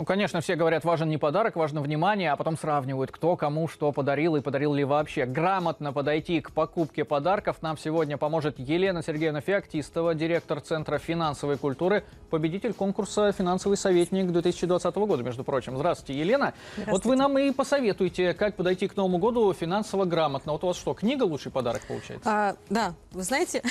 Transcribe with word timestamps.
Ну, 0.00 0.06
конечно, 0.06 0.40
все 0.40 0.56
говорят, 0.56 0.82
важен 0.84 1.10
не 1.10 1.18
подарок, 1.18 1.56
важно 1.56 1.82
внимание, 1.82 2.32
а 2.32 2.36
потом 2.36 2.56
сравнивают, 2.56 3.10
кто 3.10 3.36
кому 3.36 3.68
что 3.68 3.92
подарил 3.92 4.34
и 4.34 4.40
подарил 4.40 4.72
ли 4.72 4.82
вообще. 4.82 5.26
Грамотно 5.26 5.92
подойти 5.92 6.40
к 6.40 6.52
покупке 6.52 7.04
подарков 7.04 7.60
нам 7.60 7.76
сегодня 7.76 8.16
поможет 8.16 8.58
Елена 8.58 9.02
Сергеевна 9.02 9.42
Феоктистова, 9.42 10.14
директор 10.14 10.62
Центра 10.62 10.96
финансовой 10.96 11.58
культуры, 11.58 12.02
победитель 12.30 12.72
конкурса 12.72 13.30
«Финансовый 13.32 13.76
советник» 13.76 14.32
2020 14.32 14.94
года, 14.94 15.22
между 15.22 15.44
прочим. 15.44 15.76
Здравствуйте, 15.76 16.18
Елена. 16.18 16.54
Здравствуйте. 16.76 16.92
Вот 16.92 17.04
вы 17.04 17.16
нам 17.16 17.38
и 17.38 17.52
посоветуете, 17.52 18.32
как 18.32 18.56
подойти 18.56 18.88
к 18.88 18.96
Новому 18.96 19.18
году 19.18 19.52
финансово 19.52 20.06
грамотно. 20.06 20.52
Вот 20.52 20.64
у 20.64 20.68
вас 20.68 20.78
что, 20.78 20.94
книга 20.94 21.24
лучший 21.24 21.52
подарок 21.52 21.82
получается? 21.86 22.26
А, 22.26 22.56
да, 22.70 22.94
вы 23.12 23.22
знаете, 23.22 23.62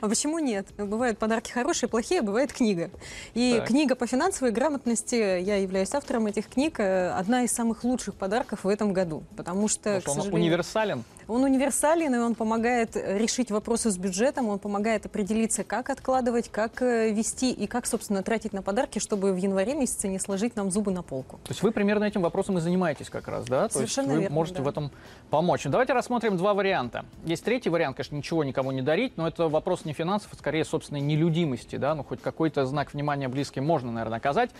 а 0.00 0.08
почему 0.08 0.38
нет? 0.38 0.68
Бывают 0.78 1.18
подарки 1.18 1.50
хорошие, 1.50 1.88
плохие, 1.88 2.20
а 2.20 2.22
бывает 2.22 2.52
книга. 2.52 2.92
И 3.34 3.56
так. 3.58 3.66
книга 3.66 3.96
по 3.96 4.06
финансовой 4.06 4.52
грамотности 4.52 5.39
я 5.40 5.56
являюсь 5.56 5.92
автором 5.94 6.26
этих 6.26 6.48
книг, 6.48 6.80
э, 6.80 7.10
одна 7.10 7.42
из 7.42 7.52
самых 7.52 7.84
лучших 7.84 8.14
подарков 8.14 8.64
в 8.64 8.68
этом 8.68 8.92
году. 8.92 9.22
Потому 9.36 9.68
что, 9.68 10.00
Потому 10.00 10.20
что 10.22 10.28
он 10.30 10.34
универсален? 10.34 11.04
Он 11.28 11.44
универсален, 11.44 12.12
и 12.12 12.18
он 12.18 12.34
помогает 12.34 12.96
решить 12.96 13.52
вопросы 13.52 13.92
с 13.92 13.96
бюджетом, 13.96 14.48
он 14.48 14.58
помогает 14.58 15.06
определиться, 15.06 15.62
как 15.62 15.88
откладывать, 15.88 16.48
как 16.48 16.82
э, 16.82 17.12
вести 17.12 17.52
и 17.52 17.68
как, 17.68 17.86
собственно, 17.86 18.24
тратить 18.24 18.52
на 18.52 18.62
подарки, 18.62 18.98
чтобы 18.98 19.32
в 19.32 19.36
январе 19.36 19.74
месяце 19.74 20.08
не 20.08 20.18
сложить 20.18 20.56
нам 20.56 20.72
зубы 20.72 20.90
на 20.90 21.02
полку. 21.02 21.38
То 21.44 21.50
есть 21.50 21.62
вы 21.62 21.70
примерно 21.70 22.04
этим 22.04 22.22
вопросом 22.22 22.58
и 22.58 22.60
занимаетесь 22.60 23.08
как 23.10 23.28
раз, 23.28 23.44
да? 23.46 23.68
Совершенно 23.70 24.08
То 24.08 24.12
есть 24.12 24.16
вы 24.16 24.20
верно, 24.22 24.34
можете 24.34 24.58
да. 24.58 24.64
в 24.64 24.68
этом 24.68 24.90
помочь. 25.30 25.62
Давайте 25.64 25.92
рассмотрим 25.92 26.36
два 26.36 26.52
варианта. 26.52 27.04
Есть 27.24 27.44
третий 27.44 27.70
вариант, 27.70 27.96
конечно, 27.96 28.16
ничего 28.16 28.42
никому 28.42 28.72
не 28.72 28.82
дарить, 28.82 29.16
но 29.16 29.28
это 29.28 29.48
вопрос 29.48 29.84
не 29.84 29.92
финансов, 29.92 30.30
а 30.32 30.36
скорее 30.36 30.64
собственной 30.64 31.00
нелюдимости, 31.00 31.76
да? 31.76 31.94
Ну, 31.94 32.02
хоть 32.02 32.20
какой-то 32.20 32.66
знак 32.66 32.92
внимания 32.92 33.28
близким 33.28 33.64
можно, 33.64 33.92
наверное, 33.92 34.18
оказать. 34.18 34.50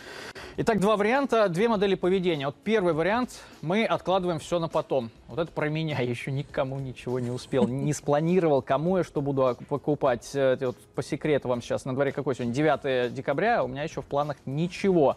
Итак, 0.56 0.69
два 0.78 0.96
варианта, 0.96 1.48
две 1.48 1.68
модели 1.68 1.94
поведения. 1.94 2.46
Вот 2.46 2.54
первый 2.62 2.92
вариант, 2.92 3.40
мы 3.62 3.84
откладываем 3.84 4.38
все 4.38 4.58
на 4.58 4.68
потом. 4.68 5.10
Вот 5.27 5.38
это 5.38 5.50
про 5.50 5.68
меня, 5.68 5.98
я 6.00 6.08
еще 6.08 6.30
никому 6.30 6.78
ничего 6.78 7.18
не 7.18 7.30
успел, 7.30 7.66
не 7.66 7.92
спланировал, 7.92 8.62
кому 8.62 8.98
я 8.98 9.02
что 9.02 9.20
буду 9.20 9.56
покупать. 9.68 10.30
Это 10.34 10.68
вот 10.68 10.77
по 10.94 11.02
секрету 11.02 11.48
вам 11.48 11.62
сейчас, 11.62 11.84
на 11.84 11.94
дворе 11.94 12.12
какой 12.12 12.34
сегодня, 12.34 12.52
9 12.52 13.12
декабря, 13.12 13.64
у 13.64 13.68
меня 13.68 13.82
еще 13.82 14.02
в 14.02 14.04
планах 14.04 14.36
ничего. 14.46 15.16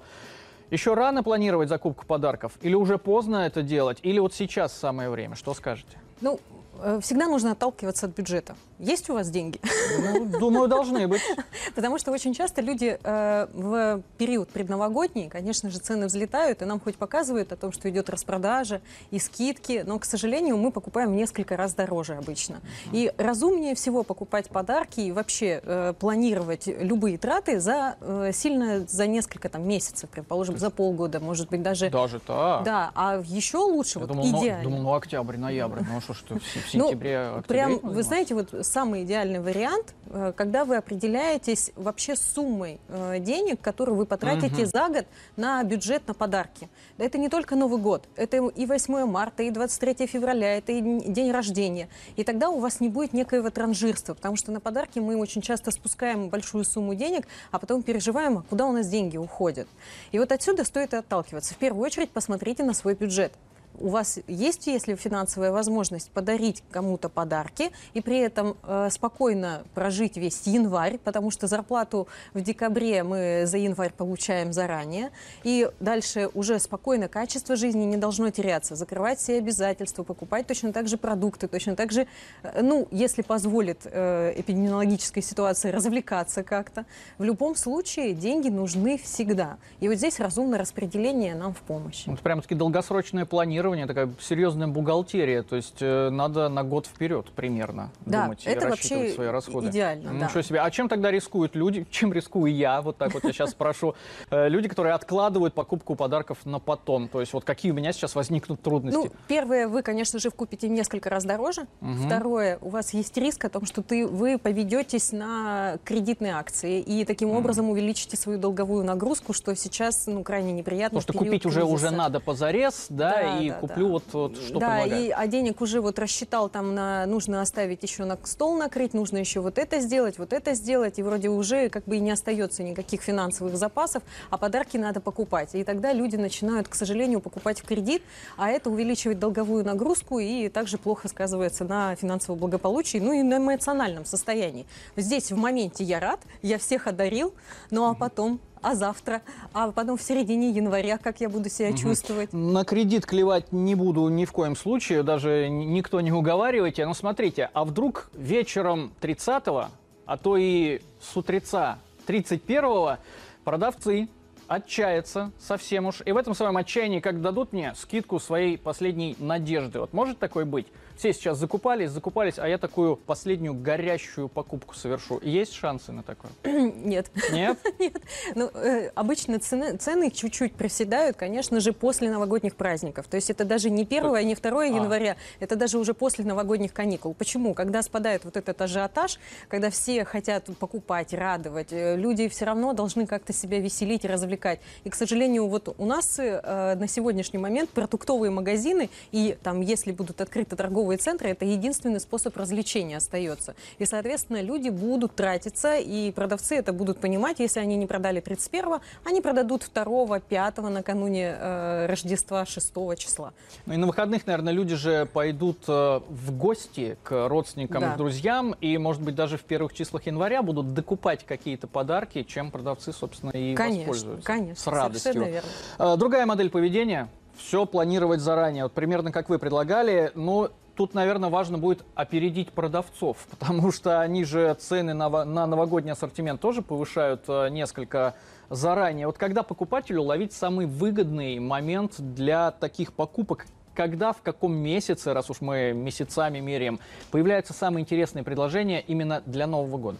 Еще 0.72 0.96
рано 0.96 1.22
планировать 1.22 1.70
закупку 1.70 2.06
подарков? 2.06 2.54
Или 2.62 2.74
уже 2.74 2.98
поздно 2.98 3.46
это 3.46 3.62
делать? 3.62 4.00
Или 4.02 4.18
вот 4.18 4.34
сейчас 4.34 4.74
самое 4.74 5.10
время? 5.10 5.36
Что 5.36 5.54
скажете? 5.54 6.00
Ну, 6.20 6.36
э, 6.36 6.54
всегда 7.02 7.28
нужно 7.28 7.52
отталкиваться 7.52 8.08
от 8.08 8.16
бюджета. 8.16 8.56
Есть 8.84 9.10
у 9.10 9.14
вас 9.14 9.30
деньги? 9.30 9.62
Ну, 10.00 10.26
думаю, 10.40 10.68
должны 10.68 11.08
быть. 11.08 11.22
Потому 11.76 11.98
что 11.98 12.12
очень 12.12 12.34
часто 12.34 12.62
люди 12.62 13.00
э, 13.02 13.48
в 13.54 14.02
период 14.18 14.50
предновогодний, 14.50 15.30
конечно 15.30 15.70
же, 15.70 15.80
цены 15.80 16.08
взлетают, 16.08 16.62
и 16.62 16.66
нам 16.66 16.82
хоть 16.82 16.98
показывают 16.98 17.54
о 17.54 17.56
том, 17.56 17.72
что 17.72 17.90
идет 17.90 18.10
распродажа 18.10 18.82
и 19.12 19.20
скидки, 19.20 19.84
но, 19.86 20.00
к 20.00 20.06
сожалению, 20.06 20.58
мы 20.58 20.72
покупаем 20.72 21.16
несколько 21.16 21.56
раз 21.56 21.74
дороже 21.76 22.16
обычно. 22.16 22.60
И 22.92 23.14
разумнее 23.18 23.76
всего 23.76 24.04
покупать 24.04 24.50
подарки 24.50 25.00
и 25.00 25.12
вообще 25.14 25.62
э, 25.64 25.94
планировать 25.98 26.68
любые 26.68 27.18
траты 27.18 27.60
за 27.60 27.96
э, 28.02 28.32
сильно 28.34 28.86
за 28.86 29.08
несколько 29.08 29.48
там 29.48 29.68
месяцев, 29.68 30.10
предположим, 30.10 30.58
за 30.58 30.70
полгода, 30.70 31.20
может 31.22 31.50
быть 31.50 31.62
даже. 31.62 31.90
Даже 31.90 32.20
так. 32.20 32.64
Да, 32.64 32.92
а 32.96 33.22
еще 33.24 33.60
лучше, 33.60 34.00
Я 34.00 34.06
вот 34.06 34.08
думал, 34.10 34.28
идеально. 34.28 34.64
Ну, 34.64 34.70
думал, 34.70 34.82
ну 34.82 34.94
октябрь, 34.96 35.38
ноябрь, 35.38 35.80
ну 35.90 36.02
что, 36.02 36.14
что 36.14 36.36
в 36.64 36.74
Ну, 36.74 36.86
сентябре, 36.88 37.20
октябре. 37.20 37.44
Прям, 37.48 37.80
ну, 37.82 37.92
вы 37.92 38.04
знаете, 38.04 38.36
вот 38.36 38.54
самый 38.62 39.04
идеальный 39.04 39.40
вариант, 39.40 39.94
э, 40.10 40.34
когда 40.36 40.66
вы 40.66 40.78
определяетесь 40.78 41.72
вообще 41.76 42.16
суммой 42.16 42.80
э, 42.90 43.20
денег, 43.20 43.62
которые 43.62 43.96
вы 43.96 44.06
потратите 44.06 44.64
Мгм. 44.64 44.66
за 44.66 44.88
год 44.90 45.06
на 45.36 45.64
бюджет 45.64 46.08
на 46.08 46.14
подарки. 46.14 46.70
Да 46.98 47.06
Это 47.06 47.18
не 47.18 47.30
только 47.30 47.56
Новый 47.56 47.80
год, 47.80 48.08
это 48.16 48.38
и 48.38 48.66
8 48.66 49.06
марта, 49.06 49.44
и 49.44 49.52
23 49.52 50.08
февраля, 50.08 50.58
это 50.58 50.72
и 50.72 50.82
день 50.82 51.32
рождения. 51.32 51.90
И 52.16 52.24
тогда 52.24 52.50
у 52.50 52.60
вас 52.60 52.80
не 52.80 52.90
будет 52.90 53.14
некоего 53.14 53.50
транжирства, 53.50 54.14
потому 54.14 54.36
что 54.36 54.52
на 54.52 54.60
подарки 54.60 55.00
мы 55.00 55.18
очень 55.18 55.42
часто 55.42 55.72
спускаем 55.72 56.30
большую 56.30 56.64
сумму 56.64 56.96
денег, 56.96 57.28
а 57.52 57.60
потом 57.60 57.84
переживаем, 57.84 58.38
а 58.38 58.42
куда 58.42 58.66
у 58.66 58.72
нас 58.72 58.88
деньги 58.88 59.18
уходят. 59.18 59.68
И 60.12 60.20
вот 60.20 60.32
отсюда 60.32 60.64
стоит 60.64 60.94
отталкиваться. 60.94 61.54
В 61.54 61.58
первую 61.58 61.84
очередь 61.86 62.10
посмотрите 62.12 62.64
на 62.64 62.74
свой 62.74 62.94
бюджет 62.96 63.34
у 63.80 63.90
вас 63.90 64.20
есть, 64.28 64.68
если 64.68 64.96
финансовая 64.96 65.52
возможность, 65.52 66.12
подарить 66.12 66.64
кому-то 66.72 67.10
подарки 67.10 67.72
и 67.94 68.02
при 68.02 68.20
этом 68.20 68.56
э, 68.64 68.90
спокойно 68.92 69.64
прожить 69.74 70.18
весь 70.18 70.44
январь, 70.46 70.98
потому 70.98 71.32
что 71.32 71.48
зарплату 71.48 72.08
в 72.34 72.42
декабре 72.42 73.04
мы 73.04 73.44
за 73.46 73.58
январь 73.58 73.94
получаем 73.94 74.54
заранее, 74.54 75.12
и 75.44 75.70
дальше 75.80 76.30
уже 76.34 76.60
спокойно 76.60 77.08
качество 77.08 77.56
жизни 77.56 77.84
не 77.84 77.98
должно 77.98 78.30
теряться, 78.30 78.76
закрывать 78.76 79.20
все 79.20 79.38
обязательства, 79.38 80.04
покупать 80.04 80.48
точно 80.48 80.72
так 80.72 80.88
же 80.88 80.98
продукты, 80.98 81.48
точно 81.48 81.76
так 81.76 81.92
же, 81.92 82.08
э, 82.44 82.62
ну, 82.62 82.88
если 82.92 83.22
позволит 83.22 83.82
э, 83.86 84.34
эпидемиологическая 84.38 85.24
ситуация, 85.24 85.72
развлекаться 85.72 86.44
как-то. 86.44 86.86
В 87.18 87.24
любом 87.24 87.56
случае 87.56 88.14
деньги 88.14 88.50
нужны 88.50 88.98
всегда. 88.98 89.58
И 89.80 89.88
вот 89.88 89.98
здесь 89.98 90.20
разумное 90.20 90.60
распределение 90.60 91.36
нам 91.36 91.54
в 91.54 91.60
помощь. 91.60 92.04
Вот 92.06 92.20
прям-таки 92.20 92.56
долгосрочное 92.56 93.26
планирование, 93.26 93.63
такая 93.88 94.10
серьезная 94.20 94.68
бухгалтерия. 94.68 95.44
То 95.44 95.56
есть 95.56 95.78
э, 95.82 96.10
надо 96.10 96.50
на 96.50 96.64
год 96.64 96.86
вперед 96.86 97.28
примерно 97.36 97.90
Да, 98.06 98.24
думать 98.24 98.46
и 98.46 98.50
это 98.50 98.68
рассчитывать 98.68 99.02
вообще 99.04 99.16
свои 99.16 99.28
расходы. 99.28 99.70
идеально, 99.70 100.20
да. 100.20 100.26
Ничего 100.28 100.42
себе. 100.42 100.60
А 100.60 100.70
чем 100.70 100.90
тогда 100.90 101.12
рискуют 101.12 101.56
люди? 101.56 101.86
Чем 101.92 102.12
рискую 102.14 102.54
я? 102.54 102.82
Вот 102.82 102.98
так 102.98 103.14
вот 103.14 103.24
я 103.24 103.32
сейчас 103.32 103.52
спрошу. 103.52 103.96
Э, 104.30 104.50
Люди, 104.50 104.68
которые 104.68 104.94
откладывают 104.94 105.54
покупку 105.54 105.96
подарков 105.96 106.40
на 106.46 106.60
потом. 106.60 107.08
То 107.08 107.22
есть 107.22 107.34
вот 107.34 107.44
какие 107.44 107.72
у 107.72 107.76
меня 107.76 107.94
сейчас 107.94 108.16
возникнут 108.16 108.62
трудности? 108.62 108.98
Ну, 108.98 109.12
первое, 109.28 109.68
вы, 109.68 109.82
конечно 109.82 110.20
же, 110.20 110.30
купите 110.30 110.68
несколько 110.68 111.10
раз 111.10 111.24
дороже. 111.24 111.68
Второе, 112.06 112.58
у 112.62 112.70
вас 112.70 112.94
есть 112.94 113.16
риск 113.18 113.46
о 113.46 113.50
том, 113.50 113.66
что 113.66 113.82
ты, 113.82 114.06
вы 114.06 114.38
поведетесь 114.38 115.12
на 115.12 115.78
кредитные 115.84 116.34
акции 116.34 116.82
и 116.82 117.06
таким 117.06 117.32
образом 117.32 117.70
увеличите 117.70 118.18
свою 118.18 118.38
долговую 118.40 118.84
нагрузку, 118.84 119.34
что 119.34 119.56
сейчас 119.56 120.08
ну, 120.08 120.24
крайне 120.24 120.52
неприятно. 120.52 121.00
Потому 121.00 121.20
что 121.20 121.26
купить 121.26 121.46
уже, 121.46 121.64
уже 121.64 121.90
надо 121.92 122.20
позарез, 122.20 122.88
да, 122.90 123.12
Да, 123.14 123.40
и 123.40 123.53
да, 123.54 123.60
куплю 123.60 123.86
да. 123.86 123.92
вот, 123.92 124.04
вот 124.14 124.38
что 124.38 124.60
да, 124.60 124.82
предлагают. 124.82 124.94
и, 124.94 125.12
а 125.12 125.28
денег 125.28 125.62
уже 125.62 125.82
вот 125.82 126.00
рассчитал, 126.00 126.50
там 126.50 126.76
на, 126.76 127.06
нужно 127.06 127.42
оставить 127.42 127.84
еще 127.84 128.06
на 128.06 128.18
стол 128.24 128.58
накрыть, 128.58 128.94
нужно 128.94 129.18
еще 129.18 129.40
вот 129.40 129.58
это 129.58 129.80
сделать, 129.80 130.18
вот 130.18 130.34
это 130.34 130.54
сделать, 130.54 131.00
и 131.00 131.04
вроде 131.04 131.30
уже 131.30 131.70
как 131.70 131.86
бы 131.86 131.98
и 131.98 132.00
не 132.00 132.12
остается 132.12 132.64
никаких 132.64 133.02
финансовых 133.02 133.56
запасов, 133.58 134.04
а 134.30 134.38
подарки 134.38 134.78
надо 134.78 135.00
покупать. 135.00 135.56
И 135.56 135.64
тогда 135.64 135.94
люди 135.94 136.16
начинают, 136.16 136.68
к 136.68 136.76
сожалению, 136.76 137.20
покупать 137.20 137.60
в 137.60 137.66
кредит, 137.66 138.04
а 138.38 138.50
это 138.50 138.70
увеличивает 138.70 139.20
долговую 139.20 139.64
нагрузку 139.64 140.20
и 140.20 140.50
также 140.50 140.78
плохо 140.78 141.08
сказывается 141.08 141.64
на 141.64 141.96
финансовом 141.96 142.40
благополучии, 142.40 142.98
ну 142.98 143.14
и 143.14 143.24
на 143.24 143.38
эмоциональном 143.38 144.06
состоянии. 144.06 144.66
Здесь 144.96 145.32
в 145.32 145.38
моменте 145.38 145.84
я 145.84 146.00
рад, 146.00 146.20
я 146.42 146.58
всех 146.58 146.88
одарил, 146.88 147.34
ну 147.72 147.90
а 147.90 147.94
потом 147.94 148.40
а 148.64 148.76
завтра, 148.76 149.22
а 149.54 149.72
потом 149.72 149.98
в 149.98 150.02
середине 150.02 150.50
января, 150.50 150.98
как 150.98 151.22
я 151.22 151.30
буду 151.30 151.50
себя 151.50 151.74
чувствовать. 151.74 152.34
На 152.34 152.64
кредит 152.64 153.06
клевать 153.06 153.52
не 153.52 153.76
буду 153.76 154.08
ни 154.08 154.26
в 154.26 154.32
коем 154.32 154.56
случае, 154.56 155.04
даже 155.04 155.50
никто 155.50 156.02
не 156.02 156.12
уговаривайте. 156.12 156.86
Но 156.86 156.94
смотрите, 156.94 157.50
а 157.54 157.66
вдруг 157.66 158.10
вечером 158.14 158.94
30-го, 159.02 159.68
а 160.06 160.18
то 160.18 160.38
и 160.38 160.82
с 161.00 161.16
утреца 161.16 161.78
31-го 162.08 162.98
продавцы 163.44 164.08
отчаяться 164.54 165.32
совсем 165.40 165.88
уж. 165.88 166.02
И 166.06 166.12
в 166.12 166.18
этом 166.18 166.34
своем 166.34 166.58
отчаянии, 166.58 167.00
как 167.00 167.22
дадут 167.22 167.54
мне 167.54 167.74
скидку 167.76 168.20
своей 168.20 168.58
последней 168.58 169.16
надежды. 169.20 169.80
Вот 169.80 169.94
может 169.94 170.20
такое 170.20 170.46
быть? 170.46 170.68
Все 170.96 171.12
сейчас 171.12 171.40
закупались, 171.40 171.90
закупались, 171.90 172.38
а 172.38 172.48
я 172.48 172.58
такую 172.58 172.98
последнюю 172.98 173.56
горящую 173.56 174.30
покупку 174.30 174.76
совершу. 174.76 175.20
Есть 175.24 175.54
шансы 175.54 175.92
на 175.92 176.04
такое? 176.04 176.32
Нет. 176.44 177.10
Нет? 177.32 177.58
Нет. 177.80 178.02
Ну, 178.36 178.50
э, 178.54 178.92
обычно 178.94 179.40
цены, 179.40 179.78
цены 179.78 180.12
чуть-чуть 180.12 180.54
проседают, 180.54 181.18
конечно 181.18 181.60
же, 181.60 181.74
после 181.74 182.12
новогодних 182.12 182.56
праздников. 182.56 183.08
То 183.08 183.16
есть 183.16 183.30
это 183.32 183.44
даже 183.44 183.70
не 183.70 183.84
1 183.84 184.28
не 184.28 184.36
2 184.36 184.62
А. 184.62 184.66
января, 184.66 185.18
это 185.40 185.56
даже 185.56 185.80
уже 185.80 185.94
после 185.94 186.26
новогодних 186.26 186.74
каникул. 186.74 187.14
Почему? 187.16 187.54
Когда 187.56 187.82
спадает 187.82 188.24
вот 188.24 188.38
этот 188.38 188.62
ажиотаж, 188.62 189.20
когда 189.48 189.72
все 189.72 190.06
хотят 190.06 190.46
покупать, 190.60 191.14
радовать, 191.14 191.74
э, 191.74 191.98
люди 191.98 192.28
все 192.28 192.46
равно 192.46 192.74
должны 192.74 193.08
как-то 193.08 193.34
себя 193.34 193.60
веселить 193.60 194.06
и 194.06 194.08
развлекать. 194.08 194.43
И, 194.84 194.90
к 194.90 194.96
сожалению, 194.96 195.48
вот 195.48 195.74
у 195.78 195.86
нас 195.86 196.20
э, 196.20 196.76
на 196.76 196.88
сегодняшний 196.88 197.40
момент 197.40 197.70
продуктовые 197.70 198.32
магазины 198.32 198.90
и 199.12 199.38
там, 199.42 199.62
если 199.62 199.92
будут 199.92 200.22
открыты 200.22 200.56
торговые 200.56 200.98
центры 200.98 201.30
это 201.30 201.46
единственный 201.46 202.00
способ 202.00 202.36
развлечения 202.38 202.98
остается. 202.98 203.56
И, 203.80 203.86
соответственно, 203.86 204.42
люди 204.42 204.70
будут 204.70 205.16
тратиться, 205.16 205.78
и 205.78 206.12
продавцы 206.12 206.56
это 206.56 206.74
будут 206.74 207.00
понимать, 207.00 207.40
если 207.40 207.60
они 207.60 207.76
не 207.76 207.88
продали 207.88 208.22
31-го, 208.22 208.82
они 209.06 209.22
продадут 209.22 209.70
2 209.74 210.20
5 210.20 210.58
накануне 210.58 211.36
э, 211.38 211.86
Рождества 211.88 212.46
6 212.46 212.74
числа. 212.98 213.34
Ну 213.66 213.74
и 213.74 213.78
на 213.78 213.88
выходных, 213.88 214.28
наверное, 214.28 214.54
люди 214.54 214.76
же 214.76 215.06
пойдут 215.06 215.60
э, 215.68 216.00
в 216.10 216.38
гости 216.38 216.98
к 217.04 217.28
родственникам 217.28 217.82
Да. 217.82 217.94
и 217.94 217.98
друзьям, 217.98 218.56
и, 218.60 218.78
может 218.78 219.02
быть, 219.02 219.16
даже 219.16 219.38
в 219.38 219.44
первых 219.44 219.74
числах 219.74 220.06
января 220.06 220.42
будут 220.42 220.74
докупать 220.74 221.26
какие-то 221.26 221.68
подарки, 221.68 222.24
чем 222.24 222.52
продавцы, 222.52 222.92
собственно, 222.92 223.32
и 223.32 223.56
Конечно, 223.56 223.92
воспользуются. 223.92 224.23
Конечно, 224.24 224.62
С 224.62 224.68
радостью. 224.68 225.14
верно. 225.26 225.50
Э, 225.80 225.98
Другая 225.98 226.26
модель 226.26 226.50
поведения– 226.50 227.10
все 227.38 227.66
планировать 227.66 228.20
заранее. 228.22 228.64
Вот 228.64 228.74
примерно 228.74 229.12
как 229.12 229.30
вы 229.30 229.40
предлагали, 229.40 230.12
но 230.16 230.52
тут, 230.76 230.94
наверное, 230.94 231.30
важно 231.30 231.58
будет 231.58 231.84
опередить 231.96 232.52
продавцов, 232.52 233.18
потому 233.40 233.72
что 233.72 234.02
они 234.02 234.24
же 234.24 234.54
цены 234.60 234.94
на, 234.94 235.10
на 235.26 235.46
новогодний 235.46 235.92
ассортимент 235.92 236.42
тоже 236.42 236.62
повышают 236.62 237.24
э, 237.28 237.50
несколько 237.50 238.16
заранее. 238.50 239.08
Вот 239.08 239.18
когда 239.18 239.44
покупателю 239.44 240.04
ловить 240.04 240.34
самый 240.34 240.66
выгодный 240.66 241.40
момент 241.40 241.96
для 242.00 242.52
таких 242.52 242.94
покупок, 242.94 243.46
когда, 243.74 244.14
в 244.14 244.22
каком 244.22 244.54
месяце, 244.54 245.14
раз 245.14 245.30
уж 245.32 245.42
мы 245.42 245.74
месяцами 245.74 246.40
меряем, 246.40 246.80
появляются 247.10 247.54
самые 247.54 247.82
интересные 247.82 248.24
предложения 248.24 248.80
именно 248.82 249.24
для 249.26 249.48
Нового 249.48 249.78
года? 249.78 249.98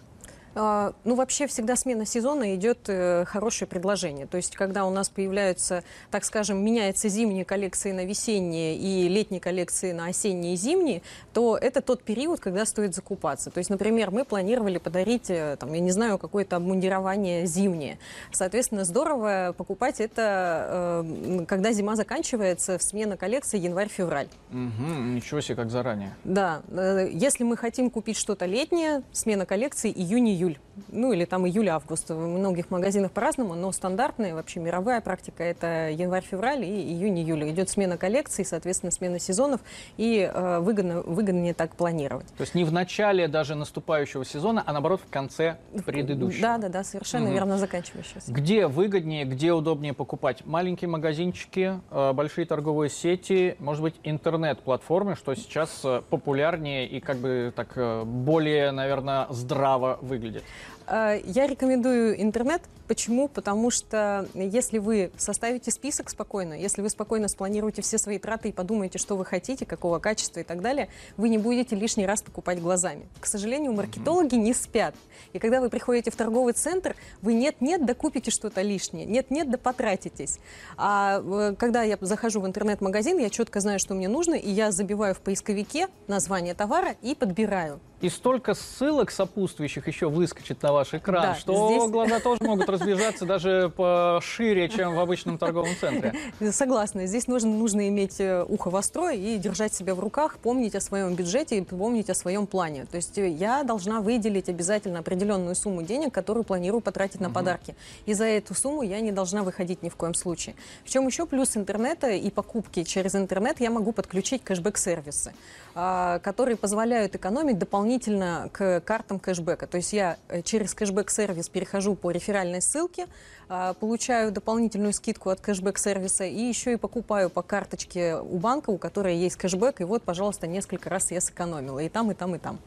А, 0.56 0.94
Ну, 1.04 1.16
вообще 1.16 1.48
всегда 1.48 1.76
смена 1.76 2.06
сезона 2.06 2.56
идет 2.56 2.80
э, 2.88 3.26
хорошее 3.26 3.68
предложение. 3.68 4.28
То 4.28 4.38
есть, 4.38 4.56
когда 4.56 4.86
у 4.86 4.92
нас 4.92 5.10
появляются, 5.10 5.84
так 6.12 6.24
скажем, 6.26 6.64
меняются 6.64 7.10
зимние 7.10 7.44
коллекции 7.44 7.92
на 7.92 8.06
весенние 8.06 8.76
и 8.76 9.08
летние 9.08 9.42
коллекции 9.42 9.92
на 9.92 10.08
осенние 10.08 10.54
и 10.54 10.58
зимние, 10.58 11.02
то 11.34 11.58
это 11.58 11.82
тот 11.82 12.04
период, 12.04 12.40
когда 12.40 12.66
стоит 12.66 12.94
закупаться. 12.94 13.50
То 13.50 13.58
есть, 13.58 13.70
например, 13.70 14.12
мы 14.12 14.26
планировали 14.26 14.78
подарить, 14.78 15.30
э, 15.30 15.58
там, 15.60 15.74
я 15.74 15.80
не 15.80 15.92
знаю, 15.92 16.18
какое-то 16.18 16.56
обмундирование 16.56 17.46
зимнее. 17.48 17.98
Соответственно, 18.32 18.84
здорово 18.84 19.56
покупать 19.58 20.00
это, 20.00 21.04
э, 21.04 21.46
когда 21.48 21.72
зима 21.72 21.96
заканчивается, 21.96 22.78
смена 22.80 23.18
коллекции 23.18 23.58
январь-февраль. 23.58 24.28
Мгм, 24.52 25.16
ничего 25.16 25.42
себе, 25.42 25.56
как 25.56 25.72
заранее. 25.72 26.16
Да, 26.24 26.62
э, 26.70 27.10
если 27.12 27.44
мы 27.44 27.58
хотим 27.58 27.90
купить 27.90 28.18
что-то 28.18 28.46
летнее, 28.46 29.02
смена 29.12 29.46
коллекции 29.46 29.92
июнь-июль. 29.92 30.43
Ну 30.92 31.14
или 31.14 31.26
там 31.26 31.46
июль-август. 31.48 32.10
В 32.10 32.18
многих 32.18 32.72
магазинах 32.72 33.12
по-разному, 33.12 33.54
но 33.54 33.72
стандартная 33.72 34.34
вообще 34.34 34.60
мировая 34.60 35.02
практика 35.02 35.44
это 35.44 35.90
январь-февраль 35.92 36.66
и 36.66 36.82
июнь-июль. 36.94 37.50
Идет 37.52 37.70
смена 37.70 37.98
коллекций, 37.98 38.44
соответственно, 38.44 38.92
смена 38.92 39.20
сезонов 39.20 39.62
и 39.98 40.30
э, 40.34 40.60
выгодно, 40.60 41.02
выгоднее 41.02 41.54
так 41.54 41.76
планировать. 41.76 42.28
То 42.38 42.42
есть 42.42 42.56
не 42.56 42.64
в 42.64 42.72
начале 42.74 43.28
даже 43.28 43.54
наступающего 43.54 44.26
сезона, 44.26 44.64
а 44.66 44.74
наоборот 44.74 45.02
в 45.06 45.10
конце 45.12 45.58
предыдущего. 45.86 46.42
Да, 46.42 46.58
да, 46.58 46.70
да, 46.70 46.84
совершенно 46.84 47.26
Мгм. 47.26 47.34
верно 47.34 47.58
заканчивающегося. 47.60 48.32
Где 48.32 48.66
выгоднее, 48.66 49.26
где 49.26 49.54
удобнее 49.54 49.94
покупать? 49.94 50.44
Маленькие 50.46 50.90
магазинчики, 50.90 51.80
э, 51.92 52.14
большие 52.14 52.46
торговые 52.46 52.90
сети, 52.90 53.56
может 53.60 53.84
быть, 53.84 53.96
интернет-платформы, 54.04 55.16
что 55.16 55.36
сейчас 55.36 55.82
э, 55.84 56.02
популярнее 56.10 56.88
и 56.88 57.00
как 57.00 57.18
бы 57.18 57.54
так 57.56 57.74
э, 57.76 58.04
более, 58.04 58.72
наверное, 58.72 59.28
здраво 59.30 60.00
выглядит. 60.02 60.33
Э, 60.36 60.83
Я 60.88 61.48
рекомендую 61.48 62.22
интернет. 62.22 62.62
Почему? 62.88 63.30
Потому 63.30 63.72
что 63.72 64.28
если 64.34 64.78
вы 64.78 65.12
составите 65.18 65.72
список 65.72 66.10
спокойно, 66.10 66.54
если 66.54 66.82
вы 66.82 66.90
спокойно 66.90 67.30
спланируете 67.30 67.82
все 67.82 67.98
свои 67.98 68.20
траты 68.20 68.50
и 68.50 68.52
подумаете, 68.52 69.00
что 69.00 69.16
вы 69.16 69.24
хотите, 69.24 69.66
какого 69.66 70.00
качества 70.00 70.42
и 70.42 70.44
так 70.44 70.62
далее, 70.62 70.90
вы 71.16 71.30
не 71.30 71.38
будете 71.38 71.78
лишний 71.78 72.06
раз 72.06 72.22
покупать 72.22 72.62
глазами. 72.62 73.08
К 73.22 73.26
сожалению, 73.26 73.72
маркетологи 73.72 74.36
не 74.36 74.54
спят. 74.54 74.96
И 75.32 75.40
когда 75.40 75.62
вы 75.62 75.70
приходите 75.70 76.12
в 76.12 76.16
торговый 76.18 76.54
центр, 76.54 76.96
вы 77.22 77.34
нет-нет, 77.34 77.86
да 77.86 77.94
купите 77.94 78.32
что-то 78.32 78.62
лишнее, 78.62 79.06
нет-нет, 79.06 79.50
да 79.50 79.58
потратитесь. 79.58 80.40
А 80.76 81.22
э, 81.24 81.56
когда 81.58 81.84
я 81.84 81.98
захожу 82.02 82.42
в 82.42 82.48
интернет-магазин, 82.48 83.18
я 83.18 83.30
четко 83.30 83.62
знаю, 83.62 83.80
что 83.80 83.94
мне 83.94 84.10
нужно, 84.10 84.36
и 84.36 84.50
я 84.50 84.72
забиваю 84.72 85.16
в 85.16 85.20
поисковике 85.20 85.88
название 86.08 86.54
товара 86.54 86.96
и 87.02 87.16
подбираю. 87.16 87.80
И 88.02 88.10
столько 88.10 88.54
ссылок 88.54 89.12
сопутствующих 89.12 89.88
еще 89.88 90.10
выскочит 90.10 90.62
на 90.62 90.73
ваш 90.74 90.94
экран, 90.94 91.22
Да, 91.24 91.36
что 91.36 91.70
здесь- 91.70 91.90
глаза 91.92 92.20
тоже 92.20 92.44
могут 92.44 92.68
разбежаться 92.70 93.26
даже 93.26 93.72
пошире, 93.76 94.70
чем 94.70 94.96
в 94.96 95.00
обычном 95.00 95.38
торговом 95.38 95.70
центре. 95.80 96.14
Согласна. 96.52 97.06
Здесь 97.06 97.28
нужно, 97.28 97.50
нужно 97.52 97.88
иметь 97.88 98.20
э, 98.20 98.44
ухо 98.48 98.70
востро 98.70 99.12
и 99.14 99.38
держать 99.38 99.74
себя 99.74 99.96
в 99.96 100.00
руках, 100.00 100.38
помнить 100.38 100.76
о 100.76 100.82
своем 100.82 101.14
бюджете 101.16 101.58
и 101.58 101.62
помнить 101.62 102.10
о 102.10 102.14
своем 102.14 102.48
плане. 102.48 102.86
То 102.86 102.98
есть 102.98 103.18
э, 103.18 103.30
я 103.30 103.64
должна 103.64 104.02
выделить 104.02 104.50
обязательно 104.50 105.00
определенную 105.00 105.56
сумму 105.56 105.82
денег, 105.84 106.14
которую 106.14 106.44
планирую 106.44 106.82
потратить 106.82 107.22
на 107.22 107.30
подарки. 107.30 107.76
И 108.06 108.14
за 108.14 108.26
эту 108.26 108.54
сумму 108.54 108.82
я 108.82 109.00
не 109.00 109.12
должна 109.12 109.44
выходить 109.44 109.84
ни 109.84 109.90
в 109.90 109.96
коем 109.96 110.14
случае. 110.14 110.56
В 110.84 110.90
чем 110.90 111.08
еще 111.08 111.26
плюс 111.26 111.56
интернета 111.58 112.10
и 112.10 112.30
покупки 112.30 112.84
через 112.84 113.16
интернет 113.16 113.60
я 113.60 113.70
могу 113.70 113.92
подключить 113.92 114.44
кэшбэк-сервисы, 114.44 115.34
а, 115.76 116.20
которые 116.20 116.56
позволяют 116.58 117.16
экономить 117.16 117.58
дополнительно 117.58 118.50
к 118.52 118.82
картам 118.82 119.20
кэшбэка. 119.20 119.68
То 119.68 119.78
есть 119.78 119.94
я 119.94 120.18
э, 120.30 120.42
через 120.64 120.76
кэшбэк-сервис 120.76 121.50
перехожу 121.50 121.96
по 121.96 122.10
реферальной 122.12 122.62
ссылке, 122.62 123.08
а, 123.50 123.74
получаю 123.74 124.32
дополнительную 124.32 124.94
скидку 124.94 125.30
от 125.30 125.42
кэшбэк-сервиса 125.42 126.24
и 126.24 126.40
еще 126.40 126.74
и 126.74 126.76
покупаю 126.78 127.30
по 127.30 127.42
карточке 127.42 128.16
у 128.16 128.38
банка, 128.38 128.70
у 128.70 128.78
которой 128.78 129.18
есть 129.18 129.36
кэшбэк, 129.36 129.82
и 129.82 129.84
вот, 129.84 130.04
пожалуйста, 130.04 130.48
несколько 130.48 130.90
раз 130.90 131.12
я 131.12 131.20
сэкономила 131.20 131.80
и 131.80 131.90
там, 131.90 132.12
и 132.12 132.14
там, 132.14 132.36
и 132.36 132.40
там. 132.40 132.60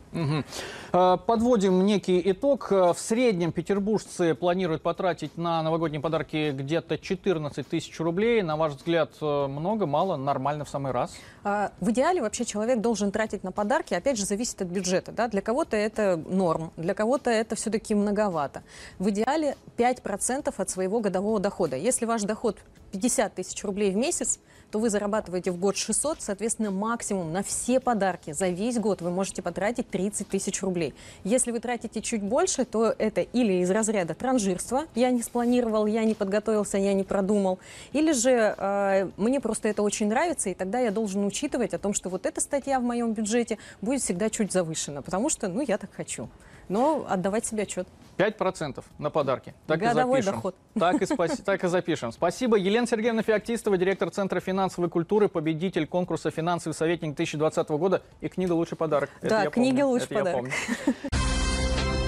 Э, 0.93 1.17
Подводим 1.27 1.87
некий 1.87 2.21
итог. 2.31 2.71
Э, 2.71 2.93
В 2.93 2.99
среднем 2.99 3.53
петербуржцы 3.53 4.35
планируют 4.35 4.83
потратить 4.83 5.39
на 5.39 5.63
новогодние 5.63 6.03
подарки 6.03 6.51
где-то 6.51 6.99
14 6.99 7.67
тысяч 7.67 7.99
рублей. 7.99 8.43
На 8.43 8.57
ваш 8.57 8.75
взгляд, 8.75 9.13
э, 9.23 9.47
много, 9.47 9.87
мало, 9.87 10.17
нормально 10.17 10.67
в 10.67 10.69
самый 10.69 10.93
раз? 10.93 11.15
А, 11.45 11.73
В 11.81 11.91
идеале 11.91 12.21
вообще 12.21 12.45
человек 12.45 12.81
должен 12.81 13.11
тратить 13.11 13.43
на 13.45 13.53
подарки, 13.53 13.95
опять 13.95 14.19
же, 14.19 14.27
зависит 14.27 14.61
от 14.61 14.69
бюджета. 14.69 15.13
Да? 15.13 15.29
Для 15.29 15.41
кого-то 15.41 15.77
это 15.77 16.17
норм, 16.17 16.73
для 16.77 16.93
кого-то 16.93 17.31
это 17.31 17.57
все-таки 17.57 17.86
многовато. 17.95 18.63
В 18.99 19.11
идеале 19.11 19.57
5% 19.77 20.53
от 20.57 20.71
своего 20.71 21.01
годового 21.01 21.41
дохода. 21.41 21.77
Если 21.77 22.05
ваш 22.07 22.23
доход 22.23 22.59
50 22.93 23.35
тысяч 23.35 23.63
рублей 23.65 23.93
в 23.93 23.97
месяц, 23.97 24.39
то 24.71 24.79
вы 24.79 24.91
зарабатываете 24.91 25.51
в 25.53 25.59
год 25.59 25.77
600, 25.77 26.21
соответственно, 26.21 26.71
максимум 26.71 27.33
на 27.33 27.43
все 27.43 27.81
подарки 27.81 28.33
за 28.33 28.49
весь 28.49 28.79
год 28.79 29.01
вы 29.01 29.11
можете 29.11 29.43
потратить 29.43 29.89
30 29.89 30.29
тысяч 30.29 30.63
рублей. 30.63 30.95
Если 31.25 31.53
вы 31.53 31.61
тратите 31.61 32.03
чуть 32.03 32.23
больше, 32.23 32.65
то 32.65 32.95
это 32.99 33.21
или 33.21 33.63
из 33.63 33.71
разряда 33.71 34.15
транжирства, 34.15 34.85
я 34.95 35.11
не 35.11 35.23
спланировал, 35.23 35.87
я 35.87 36.05
не 36.05 36.15
подготовился, 36.15 36.79
я 36.79 36.95
не 36.95 37.05
продумал, 37.05 37.59
или 37.93 38.13
же 38.13 38.55
э, 38.57 39.11
мне 39.17 39.41
просто 39.41 39.69
это 39.69 39.83
очень 39.83 40.09
нравится, 40.09 40.51
и 40.51 40.55
тогда 40.55 40.81
я 40.81 40.91
должен 40.91 41.25
учитывать 41.25 41.75
о 41.75 41.79
том, 41.79 41.95
что 41.95 42.09
вот 42.09 42.27
эта 42.27 42.41
статья 42.41 42.81
в 42.81 42.83
моем 42.83 43.13
бюджете 43.13 43.59
будет 43.81 44.03
всегда 44.03 44.31
чуть 44.31 44.53
завышена, 44.53 45.03
потому 45.03 45.31
что, 45.31 45.49
ну, 45.49 45.63
я 45.67 45.79
так 45.79 45.91
хочу. 45.93 46.29
Но 46.69 47.07
отдавать 47.09 47.47
себе 47.47 47.63
отчет. 47.63 47.87
5% 48.19 48.83
на 48.99 49.11
подарки. 49.11 49.55
Так 49.67 49.79
Годовой 49.79 50.21
и 50.21 50.23
запишем. 50.23 50.35
доход. 50.37 50.57
Так 50.79 51.03
и, 51.03 51.05
спаси- 51.05 51.43
так 51.45 51.63
и 51.65 51.69
запишем. 51.69 52.13
Спасибо. 52.13 52.57
Елена 52.57 52.87
Сергеевна 52.87 53.23
Феоктистова, 53.23 53.77
директор 53.77 54.11
Центра 54.11 54.41
финансовой 54.41 54.89
культуры, 54.89 55.29
победитель 55.29 55.87
конкурса 55.87 56.31
«Финансовый 56.31 56.73
советник 56.73 57.15
2020 57.15 57.69
года» 57.71 58.03
и 58.23 58.29
книга 58.29 58.53
«Лучший 58.53 58.77
подарок». 58.77 59.11
Да, 59.23 59.47
книга 59.51 59.81
помню. 59.83 59.87
«Лучший 59.87 60.07
Это 60.07 60.15
подарок». 60.15 60.51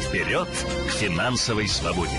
Вперед 0.09 0.49
к 0.89 0.91
финансовой 0.93 1.69
свободе! 1.69 2.17